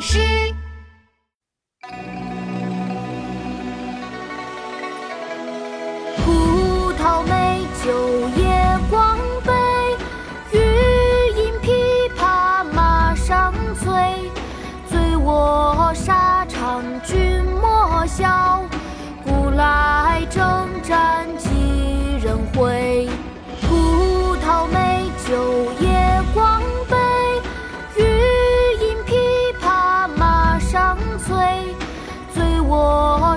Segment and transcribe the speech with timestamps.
[0.00, 0.18] 是
[6.24, 8.17] 葡萄美酒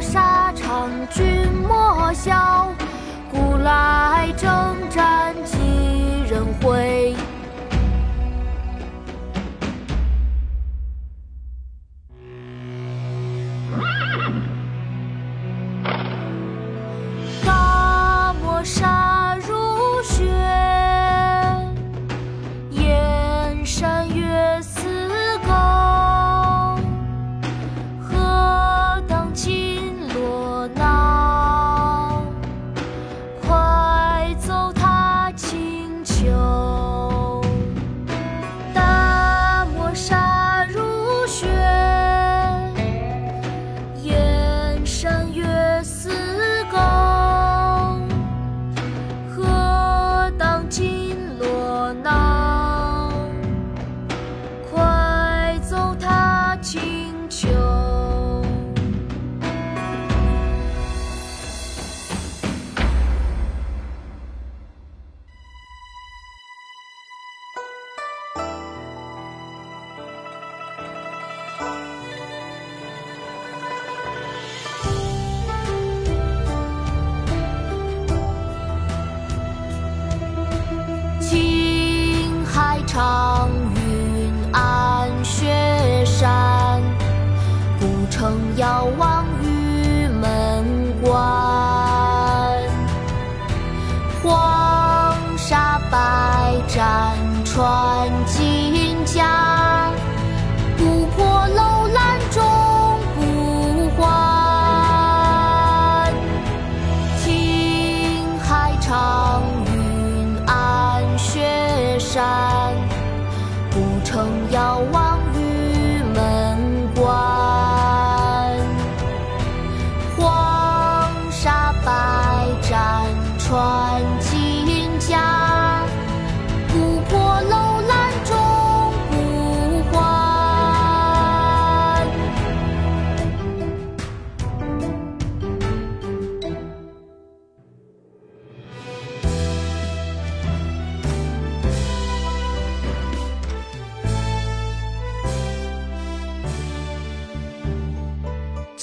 [0.02, 2.74] 沙场君莫笑
[3.32, 4.50] 古来征
[4.90, 5.81] 战几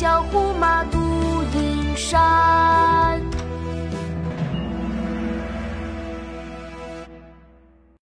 [0.00, 0.39] 小伙